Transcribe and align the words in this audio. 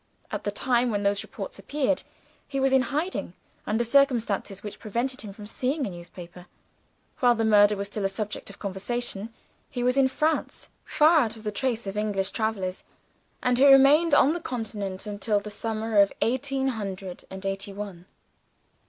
At 0.31 0.45
the 0.45 0.49
time 0.49 0.89
when 0.89 1.03
those 1.03 1.21
reports 1.21 1.59
appeared, 1.59 2.01
he 2.47 2.59
was 2.59 2.73
in 2.73 2.81
hiding, 2.81 3.33
under 3.67 3.83
circumstances 3.83 4.63
which 4.63 4.79
prevented 4.79 5.21
him 5.21 5.31
from 5.31 5.45
seeing 5.45 5.85
a 5.85 5.91
newspaper. 5.91 6.47
While 7.19 7.35
the 7.35 7.45
murder 7.45 7.75
was 7.75 7.85
still 7.85 8.03
a 8.03 8.07
subject 8.09 8.49
of 8.49 8.57
conversation, 8.57 9.31
he 9.69 9.83
was 9.83 9.97
in 9.97 10.07
France 10.07 10.69
far 10.83 11.19
out 11.19 11.37
of 11.37 11.43
the 11.43 11.51
track 11.51 11.85
of 11.85 11.97
English 11.97 12.31
travelers 12.31 12.83
and 13.43 13.59
he 13.59 13.65
remained 13.67 14.15
on 14.15 14.33
the 14.33 14.39
continent 14.41 15.05
until 15.05 15.39
the 15.39 15.51
summer 15.51 15.99
of 15.99 16.11
eighteen 16.23 16.69
hundred 16.69 17.23
and 17.29 17.45
eighty 17.45 17.71
one. 17.71 18.07